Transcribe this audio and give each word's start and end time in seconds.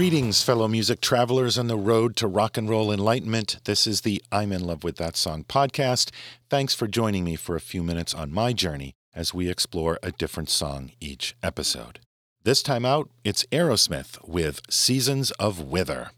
Greetings, 0.00 0.42
fellow 0.42 0.66
music 0.66 1.02
travelers 1.02 1.58
on 1.58 1.66
the 1.66 1.76
road 1.76 2.16
to 2.16 2.26
rock 2.26 2.56
and 2.56 2.70
roll 2.70 2.90
enlightenment. 2.90 3.58
This 3.64 3.86
is 3.86 4.00
the 4.00 4.22
I'm 4.32 4.50
in 4.50 4.64
love 4.64 4.82
with 4.82 4.96
that 4.96 5.14
song 5.14 5.44
podcast. 5.44 6.10
Thanks 6.48 6.74
for 6.74 6.88
joining 6.88 7.22
me 7.22 7.36
for 7.36 7.54
a 7.54 7.60
few 7.60 7.82
minutes 7.82 8.14
on 8.14 8.32
my 8.32 8.54
journey 8.54 8.94
as 9.14 9.34
we 9.34 9.50
explore 9.50 9.98
a 10.02 10.10
different 10.10 10.48
song 10.48 10.92
each 11.00 11.36
episode. 11.42 12.00
This 12.44 12.62
time 12.62 12.86
out, 12.86 13.10
it's 13.24 13.44
Aerosmith 13.52 14.26
with 14.26 14.62
Seasons 14.70 15.32
of 15.32 15.60
Wither. 15.60 16.12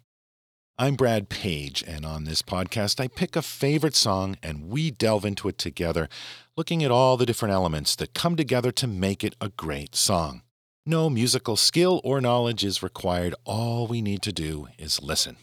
I'm 0.78 0.94
Brad 0.94 1.28
Page, 1.28 1.82
and 1.84 2.06
on 2.06 2.22
this 2.22 2.40
podcast, 2.40 3.00
I 3.00 3.08
pick 3.08 3.34
a 3.34 3.42
favorite 3.42 3.96
song 3.96 4.36
and 4.44 4.68
we 4.68 4.92
delve 4.92 5.24
into 5.24 5.48
it 5.48 5.58
together, 5.58 6.08
looking 6.56 6.84
at 6.84 6.92
all 6.92 7.16
the 7.16 7.26
different 7.26 7.52
elements 7.52 7.96
that 7.96 8.14
come 8.14 8.36
together 8.36 8.70
to 8.70 8.86
make 8.86 9.24
it 9.24 9.34
a 9.40 9.48
great 9.48 9.96
song. 9.96 10.42
No 10.84 11.08
musical 11.08 11.54
skill 11.54 12.00
or 12.02 12.20
knowledge 12.20 12.64
is 12.64 12.82
required. 12.82 13.36
All 13.44 13.86
we 13.86 14.02
need 14.02 14.20
to 14.22 14.32
do 14.32 14.66
is 14.78 15.00
listen. 15.00 15.36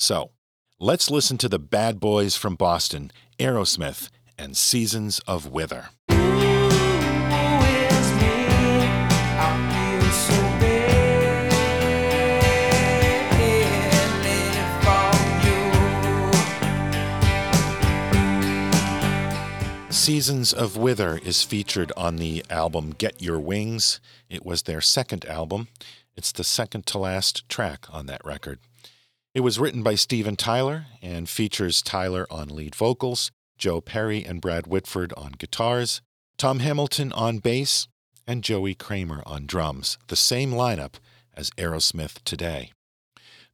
So, 0.00 0.32
let's 0.80 1.12
listen 1.12 1.38
to 1.38 1.48
the 1.48 1.60
bad 1.60 2.00
boys 2.00 2.34
from 2.34 2.56
Boston, 2.56 3.12
Aerosmith, 3.38 4.08
and 4.36 4.56
Seasons 4.56 5.20
of 5.28 5.46
Wither. 5.46 5.90
Seasons 20.10 20.52
of 20.52 20.76
Wither 20.76 21.18
is 21.18 21.44
featured 21.44 21.92
on 21.96 22.16
the 22.16 22.44
album 22.50 22.90
Get 22.90 23.22
Your 23.22 23.38
Wings. 23.38 24.00
It 24.28 24.44
was 24.44 24.62
their 24.62 24.80
second 24.80 25.24
album. 25.26 25.68
It's 26.16 26.32
the 26.32 26.42
second 26.42 26.84
to 26.86 26.98
last 26.98 27.48
track 27.48 27.86
on 27.92 28.06
that 28.06 28.20
record. 28.24 28.58
It 29.36 29.42
was 29.42 29.60
written 29.60 29.84
by 29.84 29.94
Steven 29.94 30.34
Tyler 30.34 30.86
and 31.00 31.28
features 31.28 31.80
Tyler 31.80 32.26
on 32.28 32.48
lead 32.48 32.74
vocals, 32.74 33.30
Joe 33.56 33.80
Perry 33.80 34.24
and 34.24 34.40
Brad 34.40 34.66
Whitford 34.66 35.12
on 35.16 35.34
guitars, 35.38 36.02
Tom 36.36 36.58
Hamilton 36.58 37.12
on 37.12 37.38
bass, 37.38 37.86
and 38.26 38.42
Joey 38.42 38.74
Kramer 38.74 39.22
on 39.26 39.46
drums, 39.46 39.96
the 40.08 40.16
same 40.16 40.50
lineup 40.50 40.94
as 41.34 41.50
Aerosmith 41.50 42.16
today. 42.24 42.72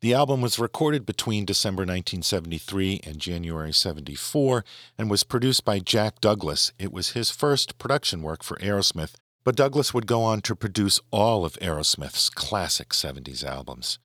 The 0.07 0.15
album 0.15 0.41
was 0.41 0.61
recorded 0.61 1.05
between 1.05 1.45
December 1.45 1.81
1973 1.81 3.01
and 3.03 3.19
January 3.19 3.73
74 3.73 4.65
and 4.97 5.11
was 5.11 5.25
produced 5.25 5.65
by 5.65 5.81
Jack 5.81 6.21
Douglas. 6.21 6.71
It 6.79 6.93
was 6.93 7.15
his 7.19 7.33
first 7.33 7.77
production 7.79 8.23
work 8.23 8.45
for 8.45 8.57
Aerosmith, 8.59 9.15
but 9.43 9.57
Douglas 9.57 9.93
would 9.93 10.07
go 10.07 10.23
on 10.23 10.43
to 10.43 10.55
produce 10.55 11.01
all 11.11 11.45
of 11.45 11.55
Aerosmith's 11.55 12.31
classic 12.31 12.91
70s 12.91 13.43
albums. 13.43 13.99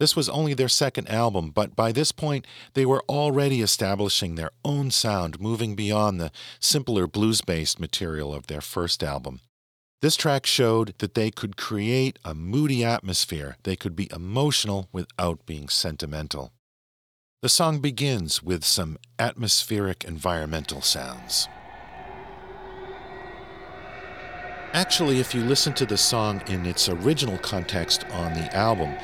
This 0.00 0.16
was 0.16 0.28
only 0.28 0.52
their 0.52 0.68
second 0.68 1.08
album, 1.08 1.50
but 1.50 1.76
by 1.76 1.92
this 1.92 2.10
point 2.10 2.44
they 2.74 2.84
were 2.84 3.04
already 3.08 3.62
establishing 3.62 4.34
their 4.34 4.50
own 4.64 4.90
sound, 4.90 5.38
moving 5.38 5.76
beyond 5.76 6.20
the 6.20 6.32
simpler 6.58 7.06
blues 7.06 7.40
based 7.40 7.78
material 7.78 8.34
of 8.34 8.48
their 8.48 8.60
first 8.60 9.00
album. 9.00 9.38
This 10.02 10.16
track 10.16 10.44
showed 10.44 10.92
that 10.98 11.14
they 11.14 11.30
could 11.30 11.56
create 11.56 12.18
a 12.22 12.34
moody 12.34 12.84
atmosphere. 12.84 13.56
They 13.62 13.76
could 13.76 13.96
be 13.96 14.10
emotional 14.12 14.88
without 14.92 15.46
being 15.46 15.70
sentimental. 15.70 16.52
The 17.40 17.48
song 17.48 17.78
begins 17.80 18.42
with 18.42 18.62
some 18.62 18.98
atmospheric 19.18 20.04
environmental 20.04 20.82
sounds. 20.82 21.48
Actually, 24.74 25.18
if 25.18 25.34
you 25.34 25.42
listen 25.42 25.72
to 25.72 25.86
the 25.86 25.96
song 25.96 26.42
in 26.48 26.66
its 26.66 26.90
original 26.90 27.38
context 27.38 28.04
on 28.10 28.34
the 28.34 28.54
album, 28.54 28.94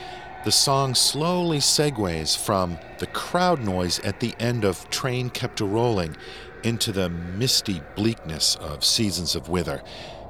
the 0.44 0.50
song 0.50 0.92
slowly 0.92 1.58
segues 1.58 2.36
from 2.36 2.76
the 2.98 3.06
crowd 3.06 3.60
noise 3.60 4.00
at 4.00 4.18
the 4.18 4.34
end 4.40 4.64
of 4.64 4.90
Train 4.90 5.30
Kept 5.30 5.60
a 5.60 5.64
Rolling 5.64 6.16
into 6.64 6.90
the 6.90 7.08
misty 7.08 7.80
bleakness 7.94 8.56
of 8.56 8.84
Seasons 8.84 9.36
of 9.36 9.48
Wither. 9.48 9.82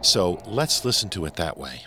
So 0.03 0.43
let's 0.47 0.85
listen 0.85 1.09
to 1.11 1.25
it 1.25 1.37
that 1.37 1.57
way. 1.57 1.87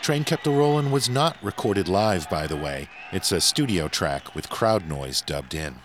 Train 0.00 0.24
Kept 0.24 0.46
a 0.48 0.50
Rollin' 0.50 0.90
was 0.90 1.08
not 1.08 1.36
recorded 1.42 1.86
live, 1.86 2.28
by 2.28 2.48
the 2.48 2.56
way. 2.56 2.88
It's 3.12 3.30
a 3.30 3.40
studio 3.40 3.86
track 3.86 4.34
with 4.34 4.50
crowd 4.50 4.88
noise 4.88 5.20
dubbed 5.20 5.54
in. 5.54 5.76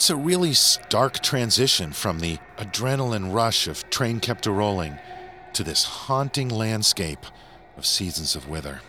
It's 0.00 0.08
a 0.08 0.16
really 0.16 0.54
stark 0.54 1.20
transition 1.20 1.92
from 1.92 2.20
the 2.20 2.38
adrenaline 2.56 3.34
rush 3.34 3.68
of 3.68 3.90
Train 3.90 4.18
Kept 4.18 4.46
a 4.46 4.50
Rolling 4.50 4.98
to 5.52 5.62
this 5.62 5.84
haunting 5.84 6.48
landscape 6.48 7.26
of 7.76 7.84
Seasons 7.84 8.34
of 8.34 8.48
Wither. 8.48 8.80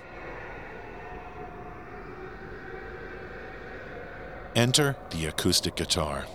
Enter 4.56 4.96
the 5.10 5.26
acoustic 5.26 5.76
guitar. 5.76 6.28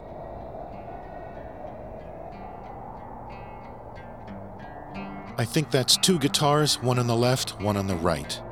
I 5.39 5.47
think 5.47 5.71
that's 5.71 5.97
two 5.97 6.19
guitars, 6.19 6.83
one 6.83 6.99
on 6.99 7.07
the 7.07 7.17
left, 7.17 7.59
one 7.63 7.79
on 7.79 7.87
the 7.87 7.97
right. 7.97 8.43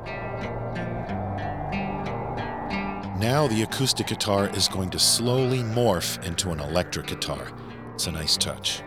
Now 3.19 3.47
the 3.47 3.63
acoustic 3.63 4.07
guitar 4.07 4.49
is 4.49 4.67
going 4.67 4.89
to 4.89 4.99
slowly 4.99 5.59
morph 5.59 6.21
into 6.25 6.51
an 6.51 6.59
electric 6.59 7.07
guitar. 7.07 7.47
It's 7.93 8.07
a 8.07 8.11
nice 8.11 8.35
touch. 8.35 8.81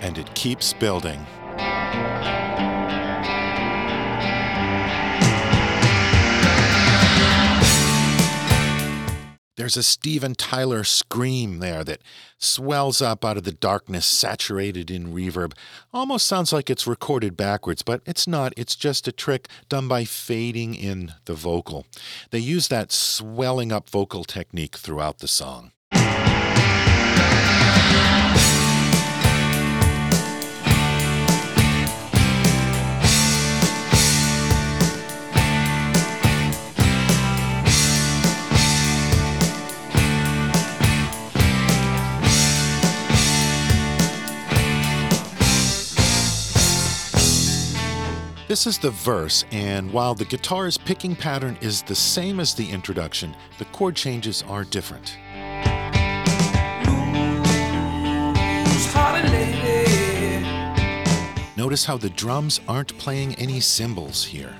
And 0.00 0.18
it 0.18 0.32
keeps 0.36 0.72
building. 0.72 1.26
There's 9.58 9.76
a 9.76 9.82
Steven 9.82 10.36
Tyler 10.36 10.84
scream 10.84 11.58
there 11.58 11.82
that 11.82 12.00
swells 12.38 13.02
up 13.02 13.24
out 13.24 13.36
of 13.36 13.42
the 13.42 13.50
darkness, 13.50 14.06
saturated 14.06 14.88
in 14.88 15.12
reverb. 15.12 15.52
Almost 15.92 16.28
sounds 16.28 16.52
like 16.52 16.70
it's 16.70 16.86
recorded 16.86 17.36
backwards, 17.36 17.82
but 17.82 18.00
it's 18.06 18.28
not. 18.28 18.52
It's 18.56 18.76
just 18.76 19.08
a 19.08 19.12
trick 19.12 19.48
done 19.68 19.88
by 19.88 20.04
fading 20.04 20.76
in 20.76 21.14
the 21.24 21.34
vocal. 21.34 21.86
They 22.30 22.38
use 22.38 22.68
that 22.68 22.92
swelling 22.92 23.72
up 23.72 23.90
vocal 23.90 24.22
technique 24.22 24.76
throughout 24.76 25.18
the 25.18 25.26
song. 25.26 25.72
This 48.48 48.66
is 48.66 48.78
the 48.78 48.90
verse, 48.90 49.44
and 49.52 49.92
while 49.92 50.14
the 50.14 50.24
guitar's 50.24 50.78
picking 50.78 51.14
pattern 51.14 51.58
is 51.60 51.82
the 51.82 51.94
same 51.94 52.40
as 52.40 52.54
the 52.54 52.70
introduction, 52.70 53.36
the 53.58 53.66
chord 53.66 53.94
changes 53.94 54.42
are 54.48 54.64
different. 54.64 55.18
Notice 61.58 61.84
how 61.84 61.98
the 61.98 62.08
drums 62.16 62.62
aren't 62.66 62.96
playing 62.96 63.34
any 63.34 63.60
cymbals 63.60 64.24
here. 64.24 64.56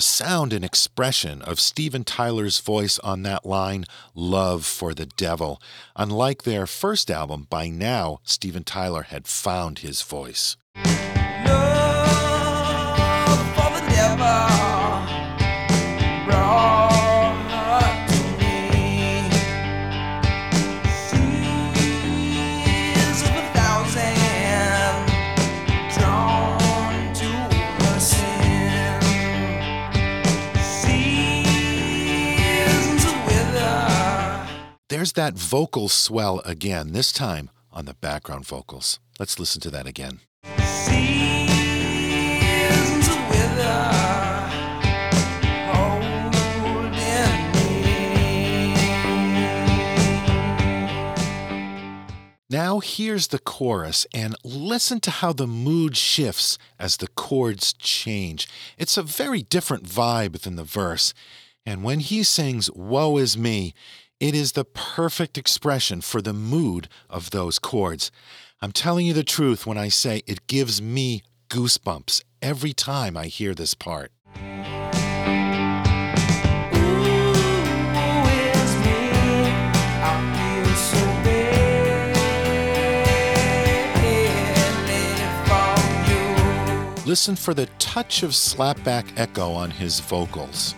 The 0.00 0.04
sound 0.04 0.54
and 0.54 0.64
expression 0.64 1.42
of 1.42 1.60
Steven 1.60 2.04
Tyler's 2.04 2.58
voice 2.58 2.98
on 3.00 3.22
that 3.24 3.44
line, 3.44 3.84
Love 4.14 4.64
for 4.64 4.94
the 4.94 5.04
Devil. 5.04 5.60
Unlike 5.94 6.44
their 6.44 6.66
first 6.66 7.10
album, 7.10 7.46
by 7.50 7.68
now, 7.68 8.20
Steven 8.24 8.64
Tyler 8.64 9.02
had 9.02 9.28
found 9.28 9.80
his 9.80 10.00
voice. 10.00 10.56
That 35.14 35.34
vocal 35.34 35.88
swell 35.88 36.40
again, 36.44 36.92
this 36.92 37.12
time 37.12 37.50
on 37.72 37.84
the 37.84 37.94
background 37.94 38.46
vocals. 38.46 39.00
Let's 39.18 39.38
listen 39.38 39.60
to 39.62 39.70
that 39.70 39.86
again. 39.86 40.20
Seasons 40.56 41.48
of 43.08 43.28
wither 43.28 43.92
holding 45.72 46.30
me. 46.92 48.74
Now 52.48 52.78
here's 52.80 53.26
the 53.28 53.38
chorus, 53.40 54.06
and 54.14 54.36
listen 54.42 55.00
to 55.00 55.10
how 55.10 55.32
the 55.32 55.46
mood 55.46 55.96
shifts 55.96 56.56
as 56.78 56.96
the 56.96 57.08
chords 57.08 57.72
change. 57.74 58.48
It's 58.78 58.96
a 58.96 59.02
very 59.02 59.42
different 59.42 59.84
vibe 59.84 60.40
than 60.40 60.56
the 60.56 60.64
verse. 60.64 61.12
And 61.66 61.84
when 61.84 62.00
he 62.00 62.22
sings, 62.22 62.70
Woe 62.70 63.18
is 63.18 63.36
me, 63.36 63.74
it 64.20 64.34
is 64.34 64.52
the 64.52 64.66
perfect 64.66 65.38
expression 65.38 66.02
for 66.02 66.20
the 66.20 66.34
mood 66.34 66.88
of 67.08 67.30
those 67.30 67.58
chords. 67.58 68.10
I'm 68.60 68.70
telling 68.70 69.06
you 69.06 69.14
the 69.14 69.24
truth 69.24 69.66
when 69.66 69.78
I 69.78 69.88
say 69.88 70.22
it 70.26 70.46
gives 70.46 70.82
me 70.82 71.22
goosebumps 71.48 72.22
every 72.42 72.74
time 72.74 73.16
I 73.16 73.26
hear 73.26 73.54
this 73.54 73.72
part. 73.72 74.12
Ooh, 74.36 74.42
is 78.52 78.76
me. 78.84 79.10
I 80.02 80.14
feel 80.36 80.74
so 80.76 81.00
badly 81.24 82.20
for 85.48 87.00
you. 87.00 87.06
Listen 87.06 87.36
for 87.36 87.54
the 87.54 87.66
touch 87.78 88.22
of 88.22 88.32
slapback 88.32 89.06
echo 89.18 89.52
on 89.52 89.70
his 89.70 90.00
vocals. 90.00 90.74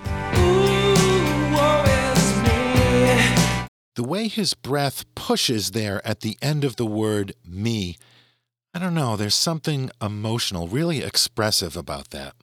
The 3.95 4.03
way 4.03 4.27
his 4.27 4.55
breath 4.55 5.05
pushes 5.15 5.73
there 5.73 6.01
at 6.07 6.21
the 6.21 6.39
end 6.41 6.65
of 6.65 6.77
the 6.77 6.87
word 6.87 7.35
me, 7.45 7.99
I 8.73 8.79
don't 8.79 8.95
know, 8.95 9.17
there's 9.17 9.35
something 9.35 9.91
emotional, 10.01 10.67
really 10.67 11.03
expressive 11.03 11.77
about 11.77 12.09
that. 12.09 12.35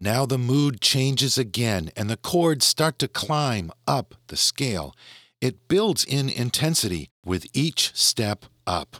Now 0.00 0.26
the 0.26 0.38
mood 0.38 0.80
changes 0.80 1.38
again 1.38 1.92
and 1.94 2.10
the 2.10 2.16
chords 2.16 2.66
start 2.66 2.98
to 2.98 3.06
climb 3.06 3.70
up 3.86 4.16
the 4.26 4.36
scale. 4.36 4.92
It 5.40 5.68
builds 5.68 6.04
in 6.04 6.28
intensity 6.28 7.10
with 7.24 7.46
each 7.52 7.94
step 7.94 8.46
up. 8.66 8.96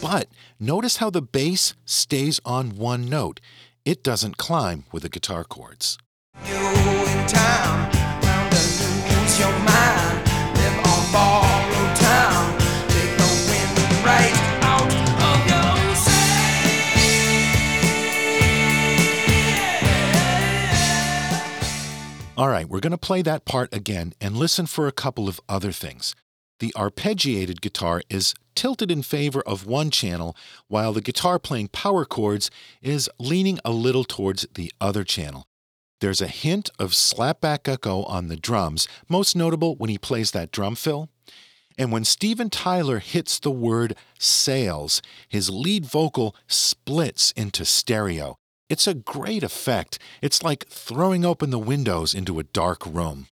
But 0.00 0.28
notice 0.60 0.96
how 0.98 1.10
the 1.10 1.22
bass 1.22 1.74
stays 1.86 2.40
on 2.44 2.76
one 2.76 3.08
note. 3.08 3.40
It 3.84 4.02
doesn't 4.02 4.36
climb 4.36 4.84
with 4.92 5.04
the 5.04 5.08
guitar 5.08 5.42
chords. 5.44 5.96
All 22.42 22.48
right, 22.48 22.68
we're 22.68 22.80
going 22.80 22.90
to 22.90 22.98
play 22.98 23.22
that 23.22 23.44
part 23.44 23.72
again 23.72 24.14
and 24.20 24.36
listen 24.36 24.66
for 24.66 24.88
a 24.88 24.92
couple 24.92 25.28
of 25.28 25.40
other 25.48 25.70
things. 25.70 26.12
The 26.58 26.74
arpeggiated 26.76 27.60
guitar 27.60 28.02
is 28.10 28.34
tilted 28.56 28.90
in 28.90 29.04
favor 29.04 29.42
of 29.42 29.64
one 29.64 29.92
channel, 29.92 30.36
while 30.66 30.92
the 30.92 31.00
guitar 31.00 31.38
playing 31.38 31.68
power 31.68 32.04
chords 32.04 32.50
is 32.80 33.08
leaning 33.20 33.60
a 33.64 33.70
little 33.70 34.02
towards 34.02 34.44
the 34.56 34.72
other 34.80 35.04
channel. 35.04 35.46
There's 36.00 36.20
a 36.20 36.26
hint 36.26 36.68
of 36.80 36.90
slapback 36.90 37.68
echo 37.68 38.02
on 38.06 38.26
the 38.26 38.34
drums, 38.34 38.88
most 39.08 39.36
notable 39.36 39.76
when 39.76 39.88
he 39.88 39.96
plays 39.96 40.32
that 40.32 40.50
drum 40.50 40.74
fill. 40.74 41.10
And 41.78 41.92
when 41.92 42.04
Steven 42.04 42.50
Tyler 42.50 42.98
hits 42.98 43.38
the 43.38 43.52
word 43.52 43.94
sales, 44.18 45.00
his 45.28 45.48
lead 45.48 45.86
vocal 45.86 46.34
splits 46.48 47.30
into 47.36 47.64
stereo. 47.64 48.36
It's 48.72 48.86
a 48.86 48.94
great 48.94 49.42
effect. 49.42 49.98
It's 50.22 50.42
like 50.42 50.66
throwing 50.66 51.26
open 51.26 51.50
the 51.50 51.58
windows 51.58 52.14
into 52.14 52.38
a 52.38 52.42
dark 52.42 52.86
room. 52.86 53.26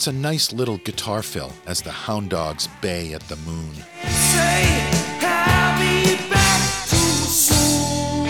That's 0.00 0.06
a 0.06 0.12
nice 0.12 0.50
little 0.54 0.78
guitar 0.78 1.22
fill 1.22 1.52
as 1.66 1.82
the 1.82 1.90
hound 1.90 2.30
dogs 2.30 2.70
bay 2.80 3.12
at 3.12 3.20
the 3.28 3.36
moon. 3.36 3.74
Say, 3.74 4.90
I'll 5.20 5.78
be 5.78 6.16
back 6.30 6.88
too 6.88 6.96
soon. 6.96 8.24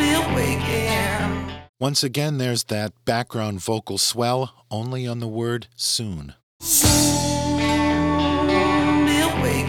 Be 0.00 0.18
waking. 0.34 1.52
Once 1.78 2.02
again, 2.02 2.38
there's 2.38 2.64
that 2.64 2.92
background 3.04 3.60
vocal 3.60 3.98
swell, 3.98 4.66
only 4.68 5.06
on 5.06 5.20
the 5.20 5.28
word 5.28 5.68
soon. 5.76 6.34
Soon 6.58 7.56
be. 9.44 9.62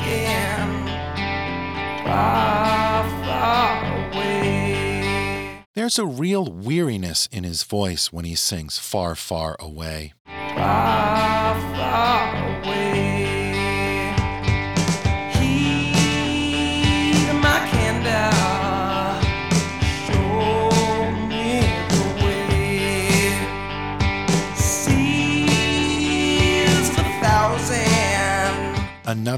Far, 2.04 3.04
far 3.26 4.08
away. 4.10 5.66
There's 5.76 6.00
a 6.00 6.06
real 6.08 6.52
weariness 6.52 7.30
in 7.32 7.44
his 7.44 7.62
voice 7.62 8.12
when 8.12 8.26
he 8.26 8.34
sings 8.34 8.80
far, 8.80 9.14
far 9.14 9.56
away. 9.60 10.14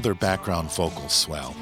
Another 0.00 0.14
background 0.14 0.72
vocal 0.72 1.08
swell. 1.08 1.54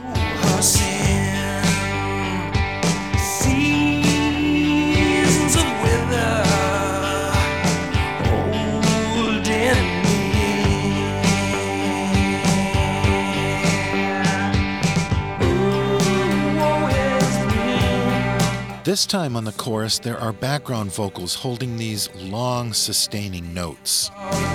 This 18.89 19.05
time 19.05 19.37
on 19.37 19.45
the 19.45 19.53
chorus, 19.53 19.99
there 19.99 20.19
are 20.19 20.33
background 20.33 20.95
vocals 20.95 21.35
holding 21.35 21.77
these 21.77 22.09
long, 22.15 22.73
sustaining 22.73 23.53
notes. 23.53 24.11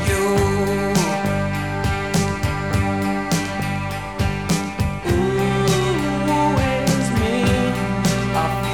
You. 0.07 0.23
Ooh, 5.05 5.37
woe 6.25 6.57
is 6.57 7.09
me. 7.19 7.43
I 8.33 8.73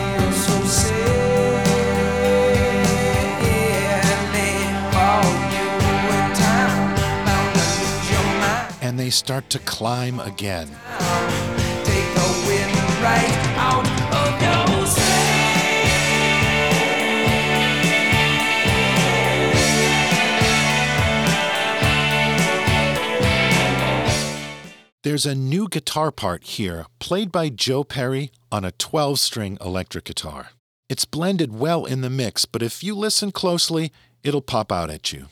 There's 25.19 25.35
a 25.35 25.37
new 25.37 25.67
guitar 25.67 26.13
part 26.13 26.45
here, 26.45 26.85
played 26.99 27.29
by 27.29 27.49
Joe 27.49 27.83
Perry 27.83 28.31
on 28.53 28.63
a 28.63 28.71
12 28.71 29.19
string 29.19 29.57
electric 29.59 30.05
guitar. 30.05 30.51
It's 30.87 31.03
blended 31.03 31.51
well 31.51 31.83
in 31.83 31.99
the 31.99 32.09
mix, 32.09 32.45
but 32.45 32.63
if 32.63 32.85
you 32.85 32.95
listen 32.95 33.33
closely, 33.33 33.91
it'll 34.23 34.41
pop 34.41 34.71
out 34.71 34.89
at 34.89 35.11
you. 35.11 35.25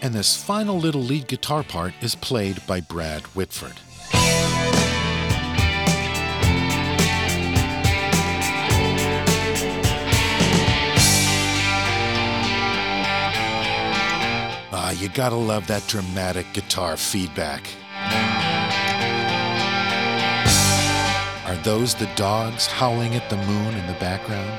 And 0.00 0.14
this 0.14 0.40
final 0.40 0.78
little 0.78 1.02
lead 1.02 1.26
guitar 1.26 1.64
part 1.64 1.94
is 2.00 2.14
played 2.14 2.64
by 2.68 2.80
Brad 2.80 3.22
Whitford. 3.34 3.80
Ah, 14.74 14.90
you 14.92 15.10
gotta 15.10 15.36
love 15.36 15.66
that 15.66 15.86
dramatic 15.86 16.46
guitar 16.54 16.96
feedback. 16.96 17.68
Are 21.46 21.62
those 21.62 21.94
the 21.94 22.08
dogs 22.16 22.66
howling 22.66 23.14
at 23.14 23.28
the 23.28 23.36
moon 23.36 23.74
in 23.74 23.86
the 23.86 23.92
background? 24.00 24.58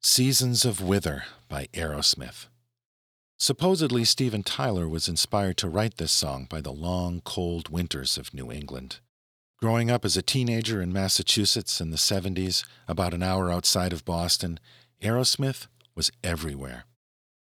Seasons 0.00 0.64
of 0.64 0.80
Wither 0.80 1.24
by 1.50 1.66
Aerosmith. 1.74 2.46
Supposedly, 3.38 4.04
Steven 4.04 4.42
Tyler 4.42 4.88
was 4.88 5.08
inspired 5.08 5.56
to 5.58 5.68
write 5.68 5.96
this 5.96 6.12
song 6.12 6.46
by 6.48 6.60
the 6.60 6.72
long, 6.72 7.20
cold 7.24 7.68
winters 7.68 8.16
of 8.16 8.32
New 8.32 8.50
England. 8.50 9.00
Growing 9.60 9.90
up 9.90 10.04
as 10.04 10.16
a 10.16 10.22
teenager 10.22 10.80
in 10.80 10.92
Massachusetts 10.92 11.80
in 11.80 11.90
the 11.90 11.96
70s, 11.96 12.64
about 12.86 13.14
an 13.14 13.22
hour 13.22 13.50
outside 13.50 13.92
of 13.92 14.04
Boston, 14.04 14.60
Aerosmith 15.02 15.66
was 15.94 16.10
everywhere. 16.22 16.84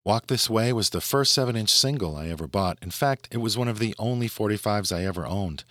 Walk 0.06 0.28
This 0.28 0.50
Way 0.50 0.74
was 0.74 0.90
the 0.90 1.02
first 1.02 1.32
7 1.34 1.56
inch 1.56 1.70
single 1.70 2.16
I 2.16 2.28
ever 2.28 2.48
bought. 2.48 2.78
In 2.82 2.92
fact, 2.92 3.30
it 3.32 3.38
was 3.38 3.58
one 3.58 3.68
of 3.68 3.80
the 3.80 3.96
only 3.98 4.28
45s 4.28 4.96
I 4.96 5.06
ever 5.06 5.25
owned 5.25 5.63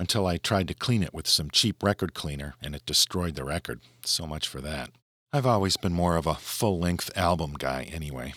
until 0.00 0.26
I 0.26 0.36
tried 0.36 0.68
to 0.68 0.74
clean 0.74 1.02
it 1.02 1.14
with 1.14 1.28
some 1.28 1.50
cheap 1.50 1.82
record 1.82 2.14
cleaner 2.14 2.54
and 2.62 2.74
it 2.74 2.86
destroyed 2.86 3.34
the 3.34 3.44
record. 3.44 3.80
So 4.04 4.26
much 4.26 4.48
for 4.48 4.60
that. 4.60 4.90
I've 5.32 5.46
always 5.46 5.76
been 5.76 5.92
more 5.92 6.16
of 6.16 6.26
a 6.26 6.34
full 6.34 6.78
length 6.78 7.10
album 7.16 7.54
guy 7.58 7.88
anyway. 7.92 8.34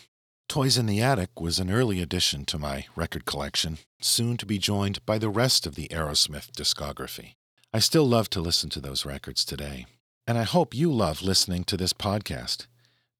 Toys 0.51 0.77
in 0.77 0.85
the 0.85 1.01
Attic 1.01 1.39
was 1.39 1.59
an 1.59 1.71
early 1.71 2.01
addition 2.01 2.43
to 2.43 2.59
my 2.59 2.85
record 2.93 3.25
collection, 3.25 3.77
soon 4.01 4.35
to 4.35 4.45
be 4.45 4.57
joined 4.57 4.99
by 5.05 5.17
the 5.17 5.29
rest 5.29 5.65
of 5.65 5.75
the 5.75 5.87
Aerosmith 5.87 6.51
discography. 6.51 7.35
I 7.73 7.79
still 7.79 8.03
love 8.03 8.29
to 8.31 8.41
listen 8.41 8.69
to 8.71 8.81
those 8.81 9.05
records 9.05 9.45
today, 9.45 9.85
and 10.27 10.37
I 10.37 10.43
hope 10.43 10.75
you 10.75 10.91
love 10.91 11.21
listening 11.21 11.63
to 11.63 11.77
this 11.77 11.93
podcast. 11.93 12.67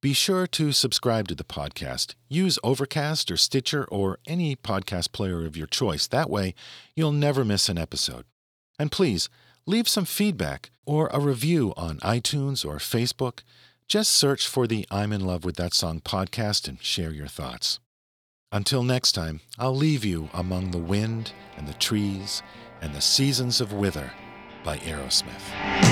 Be 0.02 0.12
sure 0.12 0.46
to 0.48 0.72
subscribe 0.72 1.26
to 1.28 1.34
the 1.34 1.42
podcast. 1.42 2.16
Use 2.28 2.58
Overcast 2.62 3.30
or 3.30 3.38
Stitcher 3.38 3.86
or 3.86 4.18
any 4.26 4.54
podcast 4.54 5.12
player 5.12 5.46
of 5.46 5.56
your 5.56 5.66
choice. 5.66 6.06
That 6.06 6.28
way, 6.28 6.54
you'll 6.94 7.12
never 7.12 7.46
miss 7.46 7.70
an 7.70 7.78
episode. 7.78 8.26
And 8.78 8.92
please, 8.92 9.30
leave 9.64 9.88
some 9.88 10.04
feedback 10.04 10.70
or 10.84 11.08
a 11.10 11.18
review 11.18 11.72
on 11.78 11.96
iTunes 12.00 12.62
or 12.62 12.76
Facebook. 12.76 13.40
Just 13.92 14.12
search 14.12 14.48
for 14.48 14.66
the 14.66 14.86
I'm 14.90 15.12
in 15.12 15.20
love 15.20 15.44
with 15.44 15.56
that 15.56 15.74
song 15.74 16.00
podcast 16.00 16.66
and 16.66 16.82
share 16.82 17.12
your 17.12 17.26
thoughts. 17.26 17.78
Until 18.50 18.82
next 18.82 19.12
time, 19.12 19.42
I'll 19.58 19.76
leave 19.76 20.02
you 20.02 20.30
among 20.32 20.70
the 20.70 20.78
wind 20.78 21.32
and 21.58 21.68
the 21.68 21.74
trees 21.74 22.42
and 22.80 22.94
the 22.94 23.02
seasons 23.02 23.60
of 23.60 23.74
wither 23.74 24.10
by 24.64 24.78
Aerosmith. 24.78 25.91